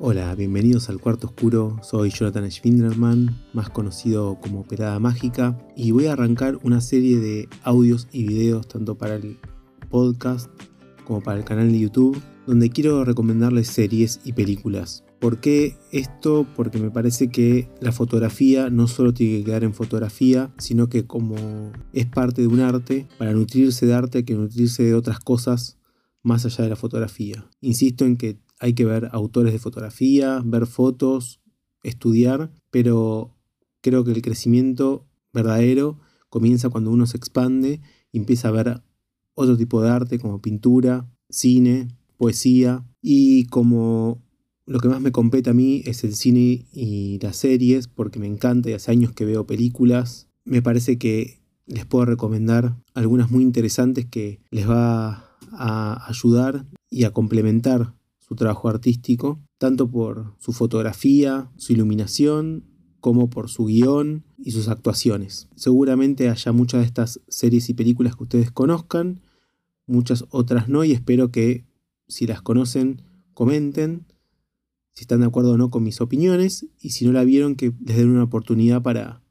[0.00, 1.80] Hola, bienvenidos al Cuarto Oscuro.
[1.82, 7.48] Soy Jonathan Schwinderman, más conocido como Operada Mágica, y voy a arrancar una serie de
[7.64, 9.40] audios y videos tanto para el
[9.90, 10.48] podcast
[11.04, 12.16] como para el canal de YouTube,
[12.46, 15.02] donde quiero recomendarles series y películas.
[15.18, 16.46] ¿Por qué esto?
[16.54, 21.08] Porque me parece que la fotografía no solo tiene que quedar en fotografía, sino que
[21.08, 25.18] como es parte de un arte, para nutrirse de arte hay que nutrirse de otras
[25.18, 25.76] cosas
[26.22, 27.50] más allá de la fotografía.
[27.60, 31.40] Insisto en que hay que ver autores de fotografía, ver fotos,
[31.82, 33.34] estudiar, pero
[33.80, 37.80] creo que el crecimiento verdadero comienza cuando uno se expande
[38.12, 38.82] y empieza a ver
[39.34, 44.22] otro tipo de arte como pintura, cine, poesía y como
[44.66, 48.26] lo que más me compete a mí es el cine y las series porque me
[48.26, 50.28] encanta y hace años que veo películas.
[50.44, 57.04] Me parece que les puedo recomendar algunas muy interesantes que les va a ayudar y
[57.04, 57.94] a complementar
[58.28, 62.64] su trabajo artístico, tanto por su fotografía, su iluminación,
[63.00, 65.48] como por su guion y sus actuaciones.
[65.54, 69.22] Seguramente haya muchas de estas series y películas que ustedes conozcan,
[69.86, 71.64] muchas otras no, y espero que
[72.06, 73.02] si las conocen,
[73.34, 74.06] comenten
[74.92, 77.72] si están de acuerdo o no con mis opiniones, y si no la vieron, que
[77.86, 79.22] les den una oportunidad para,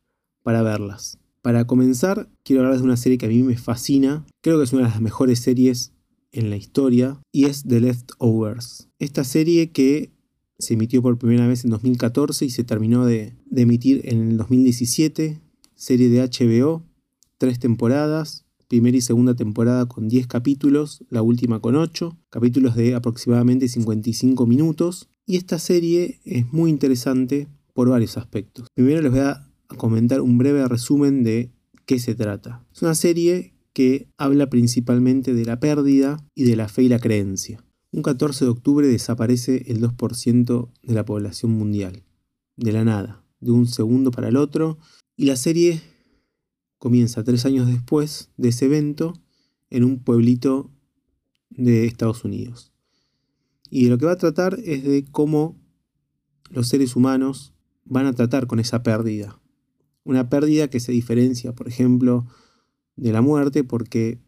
[0.41, 1.19] para verlas.
[1.41, 4.71] Para comenzar, quiero hablar de una serie que a mí me fascina, creo que es
[4.71, 5.91] una de las mejores series
[6.37, 8.89] en la historia y es The Leftovers.
[8.99, 10.11] Esta serie que
[10.59, 15.41] se emitió por primera vez en 2014 y se terminó de, emitir en el 2017,
[15.75, 16.83] serie de HBO,
[17.37, 22.93] tres temporadas, primera y segunda temporada con 10 capítulos, la última con 8, capítulos de
[22.93, 25.09] aproximadamente 55 minutos.
[25.25, 28.67] Y esta serie es muy interesante por varios aspectos.
[28.75, 31.51] Primero les voy a comentar un breve resumen de
[31.85, 32.65] qué se trata.
[32.73, 36.97] Es una serie que habla principalmente de la pérdida y de la fe y la
[36.97, 37.63] creencia.
[37.91, 42.03] Un 14 de octubre desaparece el 2% de la población mundial,
[42.55, 44.79] de la nada, de un segundo para el otro,
[45.15, 45.79] y la serie
[46.79, 49.13] comienza tres años después de ese evento
[49.69, 50.71] en un pueblito
[51.51, 52.73] de Estados Unidos.
[53.69, 55.55] Y de lo que va a tratar es de cómo
[56.49, 57.53] los seres humanos
[57.85, 59.39] van a tratar con esa pérdida.
[60.03, 62.25] Una pérdida que se diferencia, por ejemplo,
[62.97, 64.19] de la muerte porque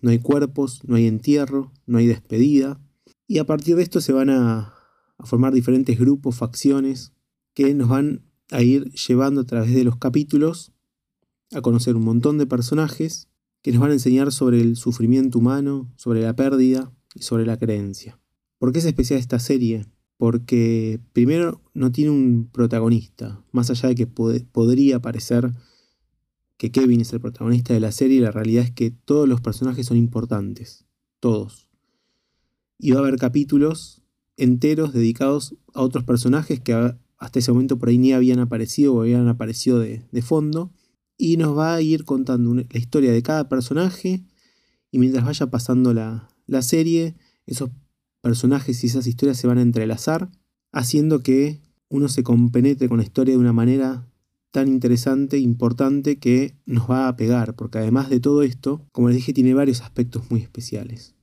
[0.00, 2.80] no hay cuerpos, no hay entierro, no hay despedida.
[3.26, 4.74] Y a partir de esto se van a,
[5.24, 7.12] formar diferentes grupos, facciones,
[7.52, 8.22] que nos van
[8.52, 10.72] a ir llevando a través de los capítulos
[11.52, 13.28] a conocer un montón de personajes
[13.62, 17.58] que nos van a enseñar sobre el sufrimiento humano, sobre la pérdida y sobre la
[17.58, 18.20] creencia.
[18.58, 19.86] ¿Por qué es especial esta serie?
[20.18, 25.52] Porque primero no tiene un protagonista, más allá de que podría parecer
[26.58, 29.86] que Kevin es el protagonista de la serie, la realidad es que todos los personajes
[29.86, 30.84] son importantes,
[31.20, 31.68] todos.
[32.78, 34.02] Y va a haber capítulos
[34.36, 36.72] enteros dedicados a otros personajes que
[37.16, 40.72] hasta ese momento por ahí ni habían aparecido o habían aparecido de, fondo.
[41.16, 44.24] Y nos va a ir contando la historia de cada personaje.
[44.90, 47.16] Y mientras vaya pasando la, la serie,
[47.46, 47.70] esos
[48.20, 50.30] personajes y esas historias se van a entrelazar,
[50.72, 54.08] haciendo que uno se compenetre con la historia de una manera
[54.50, 59.16] tan interesante, importante, que nos va a pegar, porque además de todo esto, como les
[59.16, 61.14] dije, tiene varios aspectos muy especiales.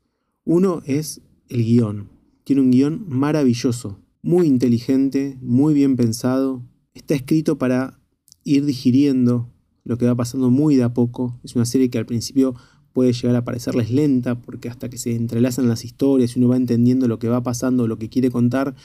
[0.43, 2.09] Uno es el guion.
[2.43, 6.63] Tiene un guion maravilloso, muy inteligente, muy bien pensado.
[6.93, 7.99] Está escrito para
[8.43, 9.49] ir digiriendo
[9.83, 11.39] lo que va pasando muy de a poco.
[11.43, 12.55] Es una serie que al principio
[12.93, 16.57] puede llegar a parecerles lenta, porque hasta que se entrelazan las historias y uno va
[16.57, 18.75] entendiendo lo que va pasando, lo que quiere contar,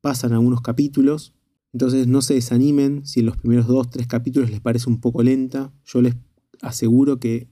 [0.00, 1.34] pasan algunos capítulos
[1.72, 5.22] entonces no se desanimen si en los primeros dos, tres capítulos les parece un poco
[5.22, 5.72] lenta.
[5.84, 6.16] Yo les
[6.60, 7.48] aseguro que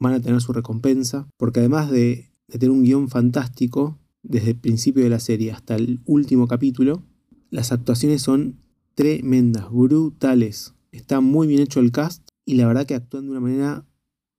[0.00, 5.02] van a tener su recompensa, porque además de, tener un guion fantástico, desde el principio
[5.02, 7.02] de la serie hasta el último capítulo,
[7.50, 8.58] las actuaciones son
[8.94, 10.74] tremendas, brutales.
[10.90, 13.86] Está muy bien hecho el cast y la verdad que actúan de una manera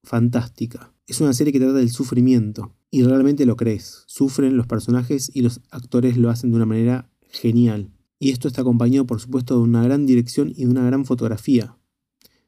[0.04, 0.94] fantástica.
[1.08, 4.04] Es una serie que trata del sufrimiento y realmente lo crees.
[4.08, 7.92] Sufren los personajes y los actores lo hacen de una manera genial.
[8.20, 11.78] Y esto está acompañado, por supuesto, de una gran dirección y de una gran fotografía.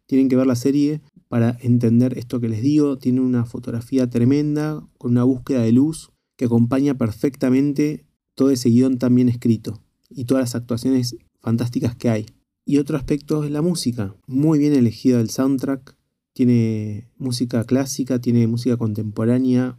[0.06, 2.98] Tienen que ver la serie para entender esto que les digo.
[2.98, 8.98] Tiene una fotografía tremenda, con una búsqueda de luz que acompaña perfectamente todo ese guion
[8.98, 12.26] tan bien escrito y todas las actuaciones fantásticas que hay.
[12.66, 14.16] Y otro aspecto es la música.
[14.28, 15.96] Muy bien elegida el soundtrack.
[16.34, 19.78] Tiene música clásica, tiene música contemporánea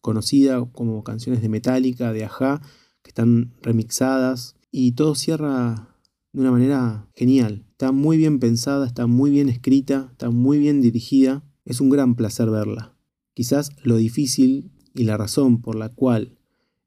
[0.00, 2.60] conocida como canciones de Metallica, de Aja,
[3.02, 5.96] que están remixadas y todo cierra
[6.32, 7.64] de una manera genial.
[7.72, 11.44] Está muy bien pensada, está muy bien escrita, está muy bien dirigida.
[11.64, 12.94] Es un gran placer verla.
[13.34, 16.36] Quizás lo difícil y la razón por la cual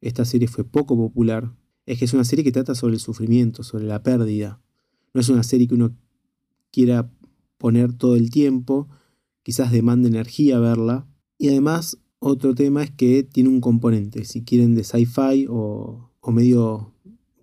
[0.01, 3.63] esta serie fue poco popular es que es una serie que trata sobre el sufrimiento,
[3.63, 4.61] sobre la pérdida.
[5.13, 5.95] No es una serie que uno
[6.71, 7.11] quiera
[7.57, 8.89] poner todo el tiempo,
[9.43, 11.07] quizás demande energía verla.
[11.37, 16.31] Y además, otro tema es que tiene un componente, si quieren, de sci-fi o, o
[16.31, 16.92] medio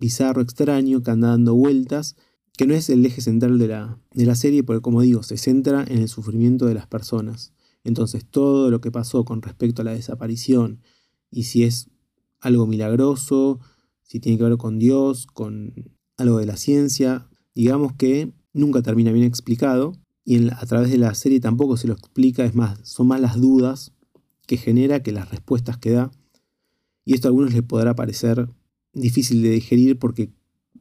[0.01, 2.17] bizarro, extraño, que anda dando vueltas,
[2.57, 5.37] que no es el eje central de la, de la serie, porque como digo, se
[5.37, 7.53] centra en el sufrimiento de las personas.
[7.83, 10.81] Entonces todo lo que pasó con respecto a la desaparición
[11.29, 11.89] y si es
[12.39, 13.59] algo milagroso,
[14.01, 15.73] si tiene que ver con Dios, con
[16.17, 19.93] algo de la ciencia, digamos que nunca termina bien explicado
[20.25, 23.39] y a través de la serie tampoco se lo explica, es más, son más las
[23.39, 23.93] dudas
[24.47, 26.11] que genera que las respuestas que da.
[27.05, 28.49] Y esto a algunos les podrá parecer
[28.93, 30.31] difícil de digerir porque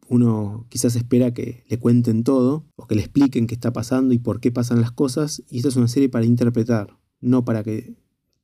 [0.08, 4.18] uno quizás espera que le cuenten todo o que le expliquen qué está pasando y
[4.18, 5.42] por qué pasan las cosas.
[5.48, 7.94] Y esta es una serie para interpretar, no para que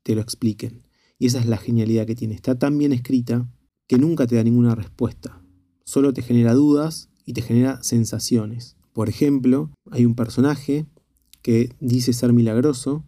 [0.02, 0.82] te lo expliquen.
[1.18, 2.34] Y esa es la genialidad que tiene.
[2.34, 3.50] Está tan bien escrita
[3.88, 5.42] que nunca te da ninguna respuesta.
[5.84, 8.76] Solo te genera dudas y te genera sensaciones.
[8.92, 10.86] Por ejemplo, hay un personaje
[11.42, 13.04] que dice ser milagroso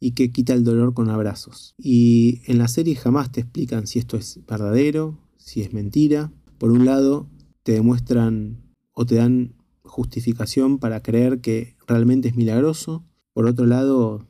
[0.00, 1.74] y que quita el dolor con abrazos.
[1.78, 6.30] Y en la serie jamás te explican si esto es verdadero, si es mentira.
[6.58, 7.28] Por un lado,
[7.62, 8.62] te demuestran
[8.92, 9.54] o te dan
[9.84, 13.04] justificación para creer que realmente es milagroso.
[13.32, 14.26] Por otro lado,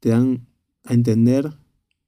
[0.00, 0.48] te dan
[0.84, 1.58] a entender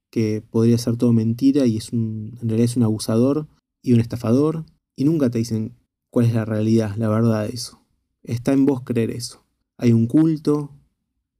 [0.09, 3.47] que podría ser todo mentira y es un, en realidad es un abusador
[3.81, 4.65] y un estafador.
[4.95, 5.75] Y nunca te dicen
[6.09, 7.81] cuál es la realidad, la verdad de eso.
[8.23, 9.45] Está en vos creer eso.
[9.77, 10.75] Hay un culto,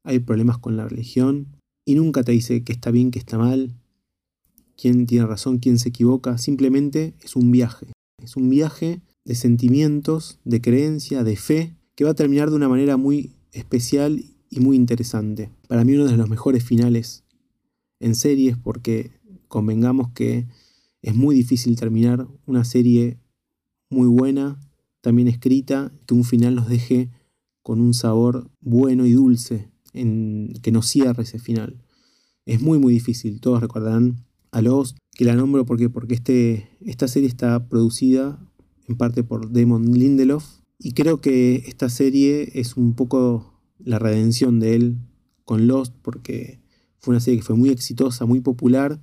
[0.04, 3.76] hay problemas con la religión y nunca te dice que está bien, que está mal,
[4.80, 6.38] quién tiene razón, quién se equivoca.
[6.38, 7.88] Simplemente es un viaje.
[8.24, 12.70] Es un viaje de sentimientos, de creencia, de fe, que va a terminar de una
[12.70, 15.50] manera muy especial y muy interesante.
[15.68, 17.24] Para mí uno de los mejores finales
[18.00, 19.12] en series porque
[19.50, 20.48] convengamos que
[21.02, 23.18] es muy difícil terminar una serie
[23.90, 24.60] muy buena,
[25.02, 27.10] también escrita, que un final nos deje
[27.64, 31.84] con un sabor bueno y dulce, en, que nos cierre ese final.
[32.46, 37.08] Es muy muy difícil, todos recordarán a los que la nombro porque, porque este, esta
[37.08, 38.40] serie está producida
[38.88, 44.60] en parte por Damon Lindelof y creo que esta serie es un poco la redención
[44.60, 44.98] de él
[45.44, 46.62] con Lost porque
[47.00, 49.02] fue una serie que fue muy exitosa, muy popular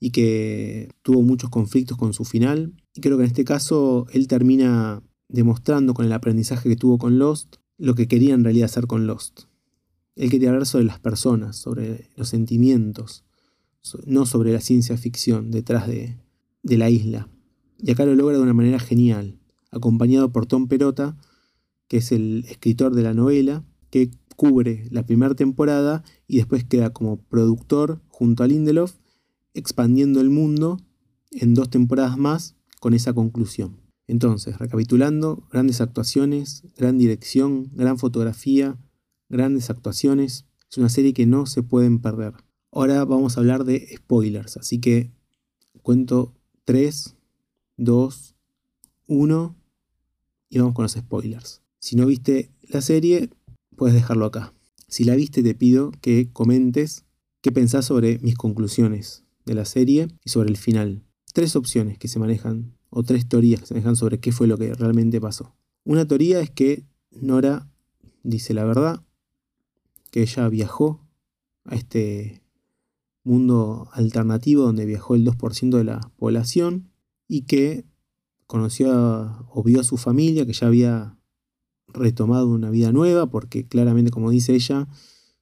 [0.00, 2.74] y que tuvo muchos conflictos con su final.
[2.94, 7.18] Y creo que en este caso él termina demostrando con el aprendizaje que tuvo con
[7.18, 9.42] Lost lo que quería en realidad hacer con Lost.
[10.16, 13.24] Él quería hablar sobre las personas, sobre los sentimientos,
[14.06, 16.16] no sobre la ciencia ficción detrás de,
[16.62, 17.28] de la isla.
[17.78, 19.38] Y acá lo logra de una manera genial,
[19.70, 21.16] acompañado por Tom Perota,
[21.88, 26.90] que es el escritor de la novela, que cubre la primera temporada y después queda
[26.90, 28.94] como productor junto a Lindelof,
[29.52, 30.78] expandiendo el mundo
[31.30, 33.80] en dos temporadas más con esa conclusión.
[34.06, 38.78] Entonces, recapitulando, grandes actuaciones, gran dirección, gran fotografía,
[39.28, 40.46] grandes actuaciones.
[40.70, 42.34] Es una serie que no se pueden perder.
[42.76, 45.12] Ahora vamos a hablar de spoilers, así que
[45.82, 46.34] cuento
[46.64, 47.14] 3,
[47.76, 48.34] 2,
[49.06, 49.56] 1
[50.48, 51.62] y vamos con los spoilers.
[51.78, 53.30] Si no viste la serie,
[53.76, 54.54] puedes dejarlo acá.
[54.88, 57.04] Si la viste, te pido que comentes
[57.42, 61.04] qué pensás sobre mis conclusiones de la serie y sobre el final.
[61.32, 64.58] Tres opciones que se manejan, o tres teorías que se manejan sobre qué fue lo
[64.58, 65.54] que realmente pasó.
[65.84, 66.82] Una teoría es que
[67.12, 67.70] Nora
[68.24, 69.04] dice la verdad,
[70.10, 71.06] que ella viajó
[71.66, 72.43] a este
[73.24, 76.90] mundo alternativo donde viajó el 2% de la población
[77.26, 77.86] y que
[78.46, 81.18] conoció o vio a su familia que ya había
[81.88, 84.88] retomado una vida nueva, porque claramente, como dice ella,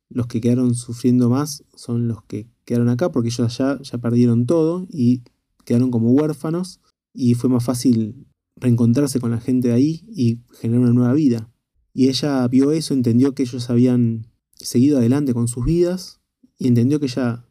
[0.09, 4.47] los que quedaron sufriendo más son los que quedaron acá, porque ellos allá ya perdieron
[4.47, 5.23] todo y
[5.65, 6.81] quedaron como huérfanos,
[7.13, 11.51] y fue más fácil reencontrarse con la gente de ahí y generar una nueva vida.
[11.95, 16.21] Y ella vio eso, entendió que ellos habían seguido adelante con sus vidas
[16.59, 17.47] y entendió que ella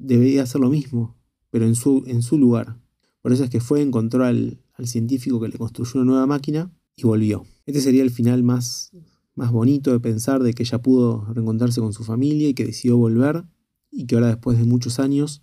[0.00, 1.16] debería hacer lo mismo,
[1.50, 2.80] pero en su, en su lugar.
[3.22, 6.72] Por eso es que fue, encontró al, al científico que le construyó una nueva máquina
[6.96, 7.46] y volvió.
[7.66, 8.90] Este sería el final más,
[9.34, 12.96] más bonito de pensar de que ella pudo reencontrarse con su familia y que decidió
[12.96, 13.44] volver
[13.90, 15.42] y que ahora después de muchos años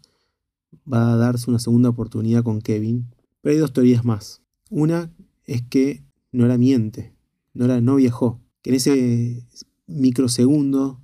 [0.92, 3.08] va a darse una segunda oportunidad con Kevin.
[3.42, 4.42] Pero hay dos teorías más.
[4.70, 5.14] Una
[5.46, 7.16] es que Nora miente,
[7.54, 9.48] Nora no viajó, que en ese
[9.88, 11.00] microsegundo,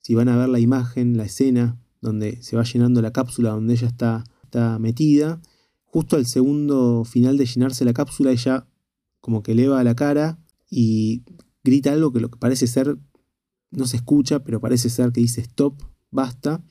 [0.00, 3.74] si van a ver la imagen, la escena donde se va llenando la cápsula donde
[3.74, 5.40] ella está, está metida,
[5.84, 8.66] justo al segundo final de llenarse la cápsula ella
[9.20, 10.38] como que eleva la cara
[10.70, 11.24] y
[11.62, 12.98] grita algo que lo que parece ser,
[13.70, 16.64] no se escucha, pero parece ser que dice stop, basta,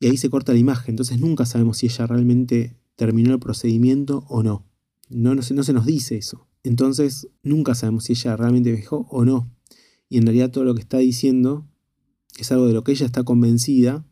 [0.00, 0.92] y ahí se corta la imagen.
[0.92, 4.66] Entonces nunca sabemos si ella realmente terminó el procedimiento o no.
[5.08, 6.48] No, no, se, no se nos dice eso.
[6.62, 9.50] Entonces nunca sabemos si ella realmente viajó o no.
[10.08, 11.66] Y en realidad todo lo que está diciendo
[12.38, 14.04] es algo de lo que ella está convencida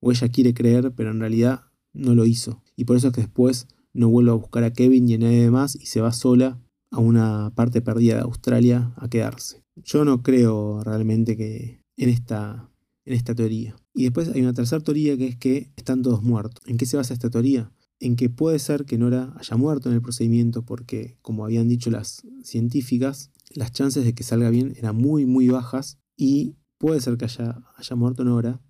[0.00, 1.62] o ella quiere creer, pero en realidad
[1.92, 2.62] no lo hizo.
[2.76, 5.50] Y por eso es que después no vuelve a buscar a Kevin y a nadie
[5.50, 9.62] más y se va sola a una parte perdida de Australia a quedarse.
[9.76, 12.70] Yo no creo realmente que en esta,
[13.04, 13.76] en esta teoría.
[13.94, 16.62] Y después hay una tercera teoría que es que están todos muertos.
[16.66, 17.72] ¿En qué se basa esta teoría?
[18.00, 21.90] En que puede ser que Nora haya muerto en el procedimiento porque, como habían dicho
[21.90, 27.16] las científicas, las chances de que salga bien eran muy, muy bajas y puede ser
[27.16, 28.60] que haya, haya muerto Nora.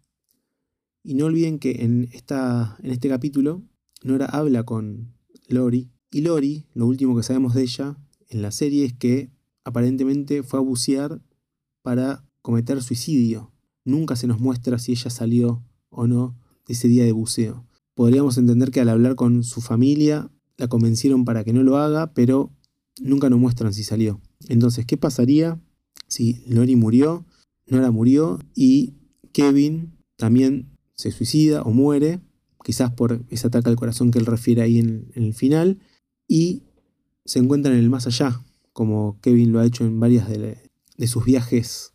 [1.09, 3.63] Y no olviden que en, esta, en este capítulo
[4.03, 5.15] Nora habla con
[5.49, 7.97] Lori y Lori, lo último que sabemos de ella
[8.29, 9.31] en la serie es que
[9.65, 11.23] aparentemente fue a bucear
[11.81, 13.51] para cometer suicidio.
[13.87, 16.37] Nunca se nos muestra si ella salió o no
[16.67, 17.65] de ese día de buceo.
[17.95, 22.13] Podríamos entender que al hablar con su familia la convencieron para que no lo haga,
[22.13, 22.53] pero
[23.01, 24.21] nunca nos muestran si salió.
[24.51, 25.59] Entonces, ¿qué pasaría
[26.07, 27.25] si Lori murió,
[27.67, 28.93] Nora murió y
[29.33, 32.21] Kevin también se suicida o muere,
[32.65, 35.79] quizás por ese ataque al corazón que él refiere ahí en, el final,
[36.27, 36.65] y
[37.25, 40.59] se encuentran en el más allá, como Kevin lo ha hecho en varias de,
[41.07, 41.95] sus viajes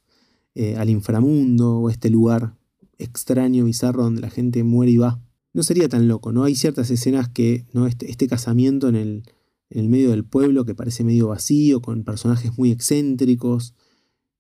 [0.56, 2.56] eh, al inframundo o este lugar
[2.98, 5.22] extraño, bizarro, donde la gente muere y va.
[5.52, 6.46] No sería tan loco, ¿no?
[6.46, 7.88] Hay ciertas escenas que, ¿no?
[7.88, 9.24] Este, este casamiento en el,
[9.70, 13.76] en el medio del pueblo que parece medio vacío, con personajes muy excéntricos,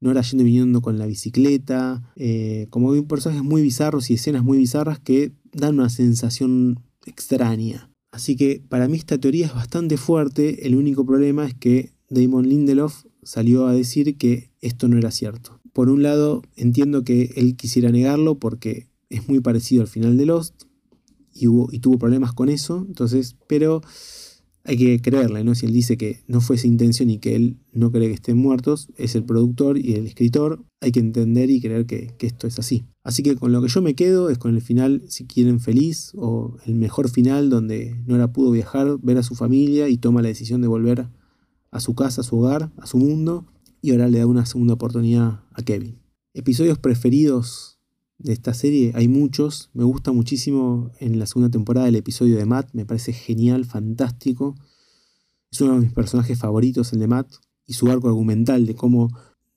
[0.03, 4.57] Nora yendo y viniendo con la bicicleta, eh, como personajes muy bizarros y escenas muy
[4.57, 7.89] bizarras que dan una sensación extraña.
[8.12, 12.48] Así que para mí esta teoría es bastante fuerte, el único problema es que Damon
[12.48, 15.62] Lindelof salió a decir que esto no era cierto.
[15.72, 20.25] Por un lado, entiendo que él quisiera negarlo porque es muy parecido al final de
[20.25, 20.63] Lost
[21.33, 23.81] y, y tuvo problemas con eso, entonces, pero
[24.65, 25.55] hay que creerle, ¿no?
[25.55, 28.38] Si él dice que no fue esa intención y que él no cree que estén
[28.38, 32.60] muertos, es el productor y el escritor, hay que entender y creer que, esto es
[32.60, 32.86] así.
[33.03, 36.13] Así que con lo que yo me quedo es con el final, si quieren, feliz,
[36.15, 40.29] o el mejor final donde Nora pudo viajar, ver a su familia y toma la
[40.29, 41.10] decisión de volver
[41.72, 43.46] a su casa, a su hogar, a su mundo,
[43.82, 46.00] y ahora le da una segunda oportunidad a Kevin.
[46.34, 47.73] Episodios preferidos
[48.17, 49.70] de esta serie hay muchos.
[49.74, 52.70] Me gusta muchísimo en la segunda temporada el episodio de Matt.
[52.74, 54.55] Me parece genial, fantástico.
[55.51, 57.34] Es uno de mis personajes favoritos, el de Matt.
[57.65, 59.10] Y su arco argumental de cómo,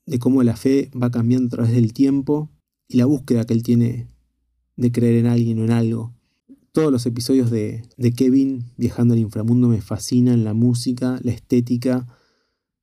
[0.05, 2.51] de cómo la fe va cambiando a través del tiempo.
[2.87, 4.07] Y la búsqueda que él tiene
[4.75, 6.13] de creer en alguien o en algo.
[6.71, 7.83] Todos los episodios de,
[8.15, 10.43] Kevin viajando al inframundo me fascinan.
[10.43, 12.07] La música, la estética,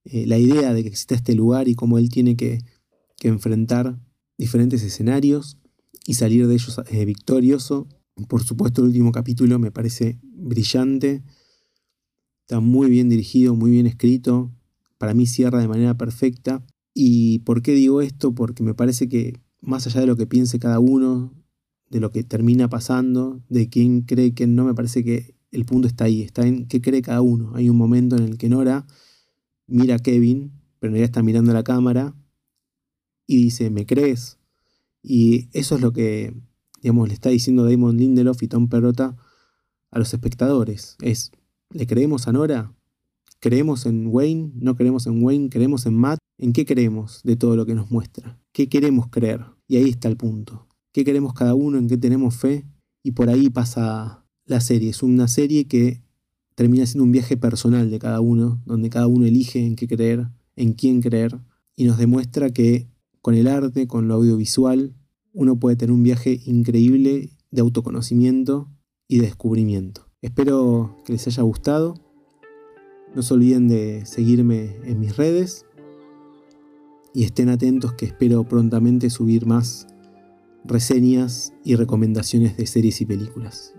[0.04, 2.58] eh, la idea de que exista este lugar y cómo él tiene que,
[3.18, 3.98] que enfrentar
[4.36, 5.58] diferentes escenarios
[6.06, 7.88] y salir de ellos eh, victorioso.
[8.28, 11.22] Por supuesto, el último capítulo me parece brillante.
[12.42, 14.52] Está muy bien dirigido, muy bien escrito.
[14.98, 16.64] Para mí cierra de manera perfecta.
[16.94, 18.34] ¿Y por qué digo esto?
[18.34, 21.32] Porque me parece que más allá de lo que piense cada uno,
[21.90, 25.88] de lo que termina pasando, de quién cree que no, me parece que el punto
[25.88, 27.52] está ahí, está en qué cree cada uno.
[27.54, 28.86] Hay un momento en el que Nora
[29.66, 32.14] mira a Kevin, pero en realidad está mirando a la cámara
[33.26, 34.38] y dice, ¿me crees?
[35.06, 36.34] Y eso es lo que,
[36.80, 39.16] digamos, le está diciendo Damon Lindelof y Tom Perrotta
[39.90, 40.96] a los espectadores.
[41.02, 41.30] Es,
[41.70, 42.72] ¿le creemos a Nora?
[43.38, 44.52] ¿Creemos en Wayne?
[44.54, 45.50] ¿No creemos en Wayne?
[45.50, 46.18] ¿Creemos en Matt?
[46.38, 48.40] ¿En qué creemos de todo lo que nos muestra?
[48.52, 49.44] ¿Qué queremos creer?
[49.68, 50.66] Y ahí está el punto.
[50.90, 51.76] ¿Qué queremos cada uno?
[51.76, 52.64] ¿En qué tenemos fe?
[53.02, 54.88] Y por ahí pasa la serie.
[54.88, 56.02] Es una serie que
[56.54, 60.28] termina siendo un viaje personal de cada uno, donde cada uno elige en qué creer,
[60.56, 61.38] en quién creer,
[61.76, 62.88] y nos demuestra que
[63.24, 64.94] con el arte, con lo audiovisual,
[65.32, 68.68] uno puede tener un viaje increíble de autoconocimiento
[69.08, 70.10] y de descubrimiento.
[70.20, 71.94] Espero que les haya gustado.
[73.14, 75.64] No se olviden de seguirme en mis redes
[77.14, 79.86] y estén atentos que espero prontamente subir más
[80.66, 83.72] reseñas y recomendaciones de series y películas.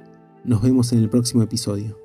[0.43, 2.04] Nos vemos en el próximo episodio.